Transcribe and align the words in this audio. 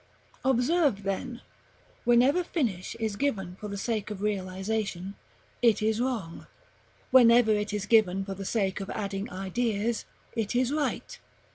Observe, 0.43 1.03
then, 1.03 1.43
whenever 2.05 2.43
finish 2.43 2.95
is 2.99 3.15
given 3.15 3.55
for 3.57 3.67
the 3.67 3.77
sake 3.77 4.09
of 4.09 4.23
realization, 4.23 5.13
it 5.61 5.79
is 5.83 6.01
wrong; 6.01 6.47
whenever 7.11 7.51
it 7.51 7.71
is 7.71 7.85
given 7.85 8.25
for 8.25 8.33
the 8.33 8.43
sake 8.43 8.79
of 8.79 8.89
adding 8.89 9.29
ideas 9.31 10.05
it 10.35 10.55
is 10.55 10.73
right. 10.73 11.19